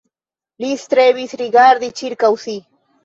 Li 0.63 0.71
strebis 0.85 1.35
rigardi 1.43 1.91
ĉirkaŭ 2.01 2.33
si. 2.47 2.57